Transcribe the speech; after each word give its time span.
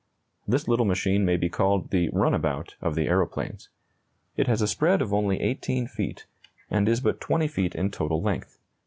This 0.47 0.67
little 0.67 0.87
machine 0.87 1.23
may 1.25 1.37
be 1.37 1.47
called 1.47 1.91
the 1.91 2.09
"runabout" 2.09 2.75
of 2.81 2.95
the 2.95 3.07
aeroplanes. 3.07 3.69
It 4.35 4.47
has 4.47 4.59
a 4.59 4.67
spread 4.67 4.99
of 4.99 5.13
only 5.13 5.39
18 5.39 5.85
feet, 5.85 6.25
and 6.71 6.89
is 6.89 7.01
but 7.01 7.21
20 7.21 7.47
feet 7.47 7.75
in 7.75 7.91
total 7.91 8.19
length. 8.19 8.57